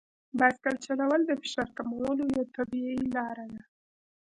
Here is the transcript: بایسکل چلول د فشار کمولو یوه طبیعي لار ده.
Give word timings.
بایسکل 0.39 0.75
چلول 0.85 1.21
د 1.25 1.31
فشار 1.41 1.69
کمولو 1.77 2.11
یوه 2.33 2.45
طبیعي 2.55 2.99
لار 3.15 3.37
ده. 3.53 3.61